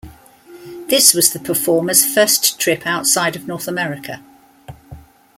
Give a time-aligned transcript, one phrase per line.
[0.89, 4.19] This was the performer's first trip outside of North America.